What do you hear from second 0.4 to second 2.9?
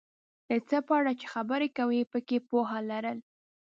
د څه په اړه چې خبرې کوې پکې پوهه